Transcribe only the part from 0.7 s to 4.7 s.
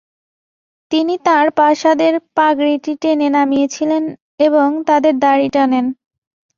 তিনি তাঁর পাশাদের পাগড়িটি টেনে নামিয়েছিলেন এবং